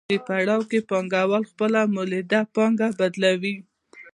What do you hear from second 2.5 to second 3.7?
پانګه بدلوي